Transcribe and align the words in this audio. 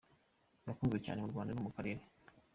yakunzwe 0.67 0.97
cyane 1.05 1.19
mu 1.21 1.31
Rwanda 1.31 1.51
no 1.53 1.63
mu 1.65 1.71
karere. 1.75 2.01